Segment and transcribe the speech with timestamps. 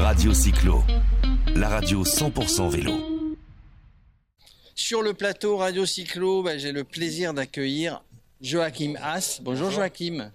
[0.00, 0.82] Radio Cyclo,
[1.54, 2.92] la radio 100% vélo.
[4.74, 8.02] Sur le plateau Radio Cyclo, bah, j'ai le plaisir d'accueillir
[8.40, 9.40] Joachim Haas.
[9.42, 9.70] Bonjour, Bonjour.
[9.80, 10.30] Joachim,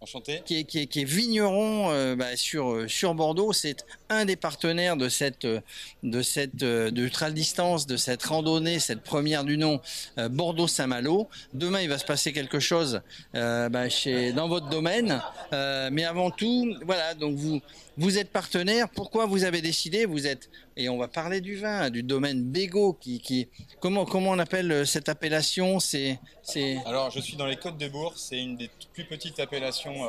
[0.00, 0.42] Enchanté.
[0.44, 3.52] qui est, qui est- qui est vigneron euh, bah, sur, euh, sur Bordeaux.
[3.52, 5.60] C'est un des partenaires de cette, euh,
[6.02, 6.90] de cette euh,
[7.30, 9.80] distance, de cette randonnée, cette première du nom,
[10.18, 11.28] euh, Bordeaux-Saint-Malo.
[11.54, 13.00] Demain, il va se passer quelque chose
[13.32, 15.22] bah, chez, dans votre domaine.
[15.52, 17.60] Mais avant tout, voilà, donc vous,
[17.96, 18.88] vous êtes partenaire.
[18.88, 22.94] Pourquoi vous avez décidé Vous êtes, et on va parler du vin, du domaine Bégo,
[23.00, 23.48] qui, qui
[23.78, 25.78] comment, comment on appelle cette appellation?
[25.78, 28.14] C'est, c'est, Alors, je suis dans les Côtes de Bourg.
[28.16, 30.08] C'est une des plus petites appellations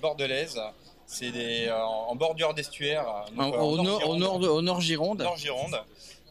[0.00, 0.60] bordelaises.
[1.12, 3.04] C'est des, euh, en bordure d'estuaire.
[3.32, 4.18] au, donc, euh, au nord, au Gironde.
[4.20, 5.22] nord, de- au nord Gironde.
[5.22, 5.76] Nord Gironde.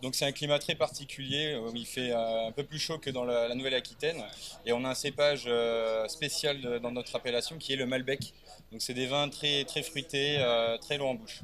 [0.02, 3.09] Donc c'est un climat très particulier où il fait euh, un peu plus chaud que
[3.09, 4.23] dans la, la Nouvelle-Aquitaine.
[4.65, 8.33] Et on a un cépage euh, spécial de- dans notre appellation qui est le Malbec.
[8.71, 11.41] Donc c'est des vins très, très fruités, euh, très longs en bouche.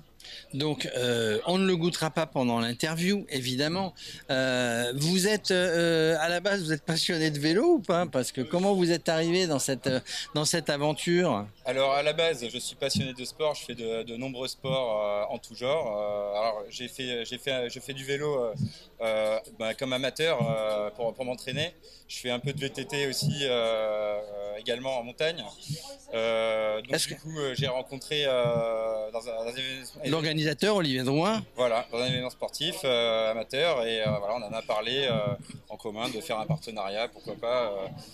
[0.54, 3.94] Donc, euh, on ne le goûtera pas pendant l'interview, évidemment.
[4.30, 8.06] Euh, vous êtes, euh, à la base, vous êtes passionné de vélo ou pas?
[8.06, 9.90] Parce que comment vous êtes arrivé dans cette,
[10.34, 11.46] dans cette aventure?
[11.66, 13.56] Alors à la base, je suis passionné de sport.
[13.56, 15.88] Je fais de, de nombreux sports en tout genre.
[16.38, 18.52] Alors j'ai fait, j'ai fait, je fais du vélo
[19.60, 20.38] bah, comme amateur
[20.96, 21.74] pour, pour m'entraîner.
[22.08, 23.44] Je fais un peu de VTT aussi
[24.58, 25.44] également en montagne.
[26.14, 29.52] Donc du que- coup, j'ai rencontré dans un, dans
[30.04, 34.44] un L'organisateur, Olivier Drouin, voilà, dans un événement sportif euh, amateur et euh, voilà, on
[34.44, 35.18] en a parlé euh,
[35.68, 37.74] en commun de faire un partenariat, pourquoi pas,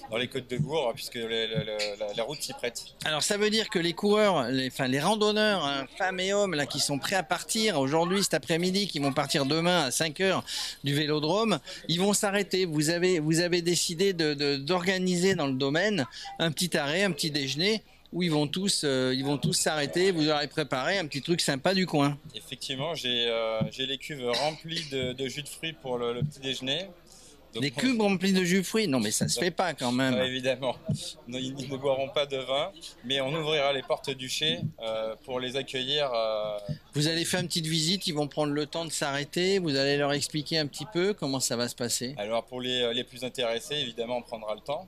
[0.09, 2.81] dans les Côtes de Bourg, puisque les, les- les- la, la route s'y prête.
[3.05, 6.55] Alors ça veut dire que les coureurs, les, enfin les randonneurs, hein, femmes et hommes
[6.55, 10.19] là qui sont prêts à partir aujourd'hui, cet après-midi, qui vont partir demain à 5
[10.21, 10.43] heures
[10.83, 12.65] du Vélodrome, ils vont s'arrêter.
[12.65, 16.07] Vous avez vous avez décidé de- de- d'organiser dans le domaine
[16.39, 17.83] un petit arrêt, un petit déjeuner
[18.13, 20.11] où ils vont tous euh, ils vont tous s'arrêter.
[20.11, 22.17] Vous aurez préparé un petit truc sympa du coin.
[22.35, 26.39] Effectivement, j'ai euh, les cuves remplies de, de jus de fruits pour le, le petit
[26.39, 26.87] déjeuner.
[27.53, 28.87] Donc, Des cubes remplis de jus de fruits?
[28.87, 30.13] Non mais ça se fait pas quand même.
[30.21, 30.77] Évidemment,
[31.27, 32.71] ils ne boiront pas de vin,
[33.03, 36.09] mais on ouvrira les portes du chai euh, pour les accueillir.
[36.93, 38.07] Vous allez faire une petite visite.
[38.07, 39.59] Ils vont prendre le temps de s'arrêter.
[39.59, 42.15] Vous allez leur expliquer un petit peu comment ça va se passer.
[42.17, 44.87] Alors pour les, les plus intéressés, évidemment, on prendra le temps.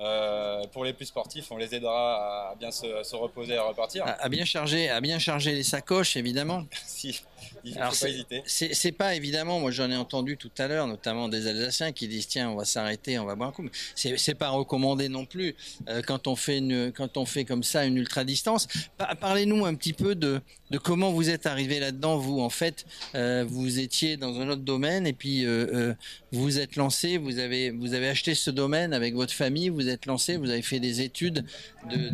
[0.00, 3.62] Euh, pour les plus sportifs, on les aidera à bien se, se reposer et à
[3.64, 4.04] repartir.
[4.06, 6.64] À, à bien charger, à bien charger les sacoches évidemment.
[6.86, 7.20] Si,
[7.64, 8.42] il Alors, pas hésiter.
[8.46, 12.26] C'est pas évidemment, moi j'en ai entendu tout à l'heure, notamment des Alsaciens qui disent
[12.26, 13.68] tiens on va s'arrêter, on va boire un coup.
[13.94, 15.54] C'est pas recommandé non plus
[15.88, 18.66] euh, quand on fait une quand on fait comme ça une ultra distance.
[18.96, 22.18] Pa- Parlez-nous un petit peu de de comment vous êtes arrivé là-dedans.
[22.18, 22.84] Vous en fait
[23.14, 27.70] euh, vous étiez dans un autre domaine et puis vous vous êtes lancé, vous avez
[27.70, 31.00] vous avez acheté ce domaine avec votre famille, vous êtes lancé, vous avez fait des
[31.00, 31.44] études
[31.90, 32.08] de,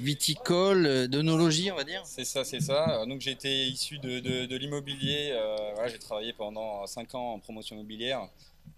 [0.00, 2.02] viticole, euh, d'œnologie on va dire.
[2.04, 3.02] C'est ça, c'est ça.
[3.02, 5.30] Euh, Donc été issu de, de- l'immobilier.
[5.32, 8.28] euh, j'ai travaillé pendant 5 ans en promotion immobilière.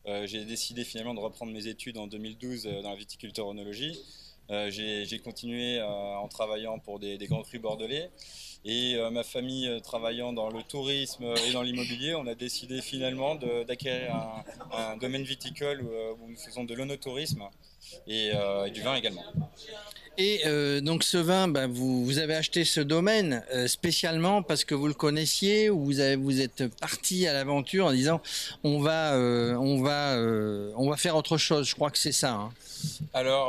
[0.06, 3.98] Euh, j'ai décidé finalement de reprendre mes études en 2012 euh, dans la viticulture onologie.
[3.98, 8.10] Euh, j'ai j'ai continué euh, en travaillant pour des, grands crus bordelais.
[8.68, 12.82] Et euh, ma famille euh, travaillant dans le tourisme et dans l'immobilier, on a décidé
[12.82, 14.12] finalement d'acquérir
[14.72, 17.42] un, domaine viticole où, euh, nous faisons de l'onotourisme
[18.08, 19.22] euh, et du vin également.
[20.18, 24.74] Et euh, donc ce vin, bah, vous, avez acheté ce domaine euh, spécialement parce que
[24.74, 28.22] vous le connaissiez ou vous, avez, vous êtes parti à l'aventure en disant
[28.64, 30.16] on va, euh, on, va,
[30.78, 31.68] on va faire autre chose.
[31.68, 32.32] Je crois que c'est ça.
[32.32, 32.50] hein.
[33.12, 33.48] Alors,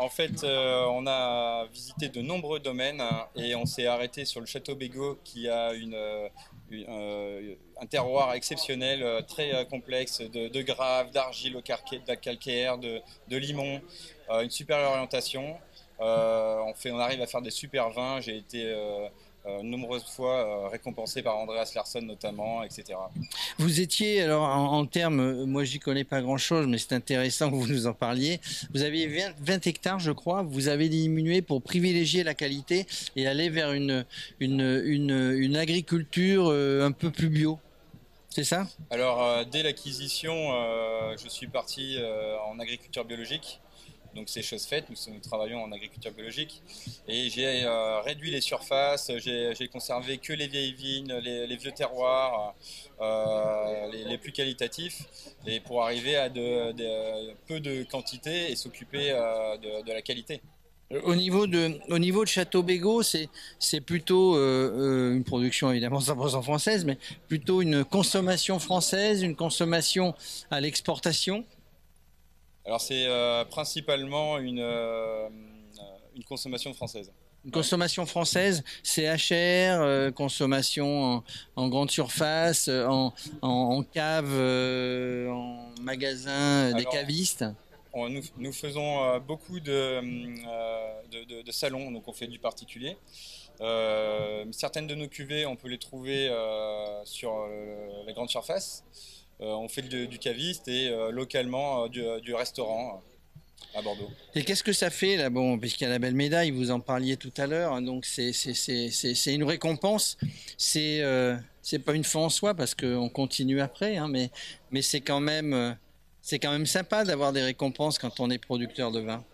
[0.00, 3.02] en fait, on a visité de nombreux domaines
[3.36, 5.96] et on s'est arrêté sur le château Bégaud qui a une,
[6.72, 13.80] un terroir exceptionnel, euh, très euh, complexe, de, graves, d'argile au calcaire, de, limon,
[14.30, 15.56] euh, une super orientation.
[16.00, 18.20] Euh, on, on arrive à faire des super vins.
[18.20, 18.74] J'ai été
[19.46, 22.98] euh, nombreuses fois euh, récompensé par Andreas Larsson notamment, etc.
[23.58, 26.92] Vous étiez, alors en, en termes, euh, moi j'y connais pas grand chose, mais c'est
[26.92, 28.38] intéressant que vous nous en parliez.
[28.74, 30.42] Vous aviez 20, 20 hectares, je crois.
[30.42, 32.86] Vous avez diminué pour privilégier la qualité
[33.16, 34.04] et aller vers une,
[34.40, 37.58] une, une, une agriculture un peu plus bio.
[38.28, 38.66] C'est ça?
[38.90, 40.34] Alors, dès l'acquisition,
[41.16, 41.96] je suis parti
[42.46, 43.60] en agriculture biologique.
[44.14, 44.86] Donc, c'est chose faite.
[44.90, 46.62] Nous, travaillons en agriculture biologique.
[47.06, 49.10] Et j'ai euh, réduit les surfaces.
[49.18, 52.54] J'ai conservé que les vieilles vignes, les, vieux terroirs,
[53.00, 55.02] euh, les, plus qualitatifs.
[55.46, 60.40] Et pour arriver à peu de quantité et s'occuper euh, de, la qualité.
[61.04, 63.28] Au niveau de, au niveau de Château Bégaud, c'est,
[63.80, 66.98] plutôt une production évidemment 100% française, mais
[67.28, 70.16] plutôt une consommation française, une consommation
[70.50, 71.44] à l'exportation.
[72.66, 75.28] Alors, c'est euh, principalement une, euh,
[76.14, 77.10] une consommation française.
[77.44, 81.22] Une consommation française, CHR, euh, consommation
[81.56, 87.44] en, grande surface, en, en, cave, en magasin, des cavistes
[88.38, 90.00] nous, faisons beaucoup de,
[91.42, 92.96] de, salons, donc on fait du particulier.
[94.52, 96.30] certaines de nos cuvées, on peut les trouver
[97.04, 97.48] sur
[98.06, 98.84] les grandes surfaces.
[99.40, 103.02] On fait du caviste et localement du, restaurant
[103.74, 104.10] à Bordeaux.
[104.34, 105.30] Et qu'est-ce que ça fait là?
[105.30, 108.04] Bon, puisqu'il y a la belle médaille, vous en parliez tout à l'heure, hein, donc
[108.04, 108.32] c'est
[109.26, 110.16] une récompense.
[110.56, 114.30] C'est euh, c'est pas une fin en soi parce qu'on continue après, hein, mais,
[114.70, 115.72] mais c'est quand même euh,
[116.22, 119.24] c'est quand même sympa d'avoir des récompenses quand on est producteur de vin.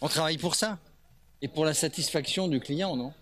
[0.00, 0.78] On travaille pour ça
[1.42, 3.12] et pour la satisfaction du client, non?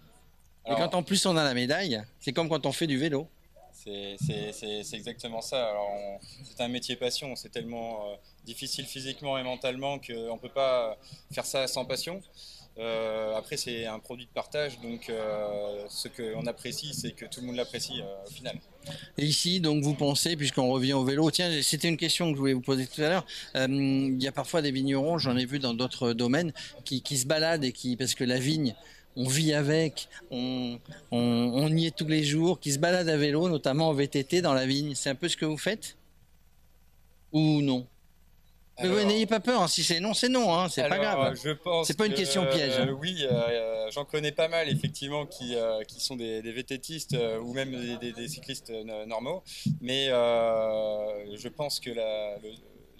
[0.66, 3.26] Et quand en plus on a la médaille, c'est comme quand on fait du vélo.
[3.84, 5.72] C'est exactement ça.
[6.44, 7.36] C'est un métier passion.
[7.36, 10.98] C'est tellement euh, difficile physiquement et mentalement qu'on ne peut pas
[11.32, 12.20] faire ça sans passion.
[12.78, 17.40] Euh, après, c'est un produit de partage, donc euh, ce qu'on apprécie, c'est que tout
[17.40, 18.56] le monde l'apprécie au final.
[19.16, 22.38] Et ici, donc, vous pensez, puisqu'on revient au vélo, tiens, c'était une question que je
[22.38, 23.26] voulais vous poser tout à l'heure.
[23.56, 26.52] Il y a parfois des vignerons, j'en ai vu dans d'autres domaines,
[26.84, 28.76] qui, qui, se baladent et qui, parce que la vigne,
[29.18, 30.78] on vit avec, on,
[31.12, 34.64] y est tous les jours, qui se balade à vélo, notamment en VTT dans la
[34.64, 34.94] vigne.
[34.94, 35.96] C'est un peu ce que vous faites?
[37.32, 37.84] Ou non?
[38.80, 39.66] N'ayez pas peur, hein.
[39.66, 40.68] si c'est non, c'est non, hein.
[40.68, 41.36] c'est pas grave.
[41.42, 42.78] Je pense c'est pas une question piège.
[42.78, 42.96] Hein.
[43.00, 47.52] oui, euh, j'en connais pas mal effectivement qui, euh, qui sont des, VTTistes euh, ou
[47.54, 48.70] même des, cyclistes
[49.08, 49.42] normaux,
[49.80, 52.36] mais je pense que la,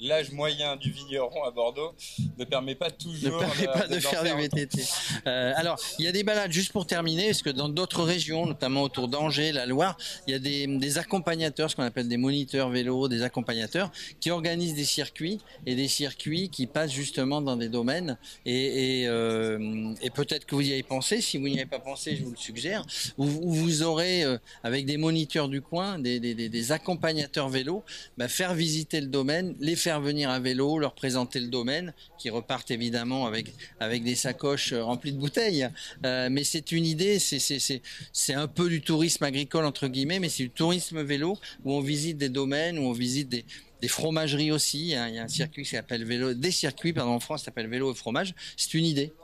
[0.01, 1.95] l'âge moyen du vigneron à Bordeaux
[2.39, 4.83] ne permet pas toujours ne permet pas de, faire, du VTT.
[5.27, 8.47] Euh, alors, il y a des balades juste pour terminer, parce que dans d'autres régions,
[8.47, 9.97] notamment autour d'Angers, la Loire,
[10.27, 13.91] il y a des, accompagnateurs, ce qu'on appelle des moniteurs vélo, des accompagnateurs,
[14.21, 18.17] qui organisent des circuits et des circuits qui passent justement dans des domaines.
[18.47, 21.21] Et, euh, peut-être que vous y avez pensé.
[21.21, 22.85] Si vous n'y avez pas pensé, je vous le suggère.
[23.17, 27.85] Où, vous aurez, euh, avec des moniteurs du coin, des, accompagnateurs vélo,
[28.17, 31.95] bah, faire visiter le domaine, les faire faire venir à vélo, leur présenter le domaine,
[32.19, 33.47] qui repartent évidemment avec,
[33.81, 35.67] avec des sacoches remplies de bouteilles.
[36.05, 40.43] Euh, mais c'est une idée, c'est un peu du tourisme agricole, entre guillemets, mais c'est
[40.43, 43.47] du tourisme vélo, où on visite des domaines, où on visite des,
[43.81, 44.89] des fromageries aussi.
[44.89, 47.91] Il y a un circuit qui s'appelle vélo, des circuits pardon, en France s'appelle vélo
[47.91, 48.35] et fromage.
[48.59, 49.15] C'est une idée.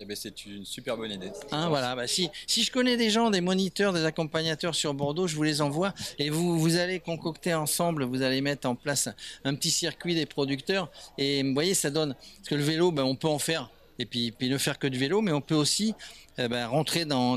[0.00, 1.30] Eh ben, c'est une super bonne idée.
[1.52, 5.28] Hein, voilà, bah, si, si je connais des gens, des moniteurs, des accompagnateurs sur Bordeaux,
[5.28, 5.94] je vous les envoie.
[6.18, 9.08] Et vous, vous allez concocter ensemble, vous allez mettre en place
[9.44, 10.90] un petit circuit des producteurs.
[11.16, 13.70] Et vous voyez, ça donne, parce que le vélo, ben, on peut en faire.
[14.00, 15.94] Et puis, puis ne faire que du vélo, mais on peut aussi
[16.38, 17.36] eh ben, rentrer dans,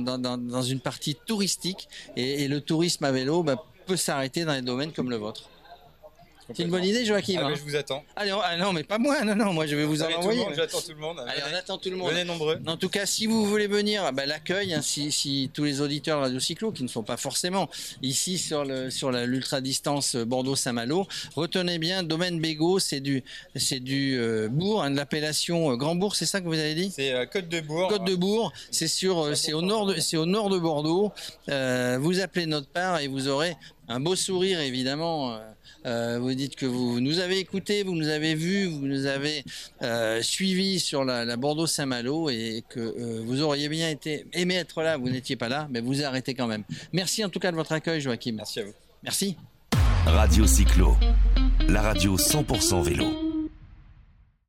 [0.62, 1.88] une partie touristique.
[2.16, 5.50] Et, le tourisme à vélo ben, peut s'arrêter dans des domaines comme le vôtre.
[6.54, 7.40] C'est une bonne idée, Joachim.
[7.42, 7.54] Ah, hein.
[7.56, 8.04] je vous attends.
[8.16, 10.46] Allez, ah, non, mais pas moi, non, non, moi je vais vous en envoyer.
[10.56, 11.20] J'attends tout le monde.
[11.28, 12.12] Allez, on attend tout le monde.
[12.12, 12.60] Venez nombreux.
[12.66, 16.18] En tout cas, si vous voulez venir, bah, l'accueil, hein, si, si, tous les auditeurs
[16.20, 17.70] de Radio Cyclo, qui ne sont pas forcément
[18.02, 23.24] ici sur le sur l'ultra distance Bordeaux-Saint-Malo, retenez bien, domaine Bégaud, c'est du
[23.56, 26.76] c'est du euh, Bourg, hein, de l'appellation euh, Grand Bourg, c'est ça que vous avez
[26.76, 26.92] dit?
[26.94, 27.90] C'est euh, Côte de Bourg.
[27.90, 31.12] Côte de Bourg, c'est sur c'est au nord de c'est au nord de Bordeaux.
[31.48, 33.56] vous appelez notre part et vous aurez
[33.88, 35.40] un beau sourire évidemment.
[35.88, 39.44] Euh, vous dites que vous nous avez écoutés, vous nous avez vus, vous nous avez
[39.82, 44.98] euh, suivis sur la, Bordeaux-Saint-Malo et que euh, vous auriez bien été aimé être là,
[44.98, 46.64] vous n'étiez pas là, mais vous arrêtez quand même.
[46.92, 48.34] Merci en tout cas de votre accueil, Joachim.
[48.36, 48.74] Merci à vous.
[49.04, 49.38] Merci.
[50.06, 50.96] Radio Cyclo,
[51.68, 53.27] la radio 100% vélo.